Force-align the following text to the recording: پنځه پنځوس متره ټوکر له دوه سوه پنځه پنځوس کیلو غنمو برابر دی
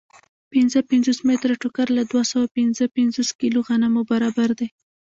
پنځه 0.53 0.79
پنځوس 0.89 1.19
متره 1.27 1.55
ټوکر 1.61 1.87
له 1.97 2.03
دوه 2.11 2.23
سوه 2.31 2.45
پنځه 2.57 2.83
پنځوس 2.97 3.29
کیلو 3.41 3.59
غنمو 3.67 4.01
برابر 4.11 4.49
دی 4.59 4.67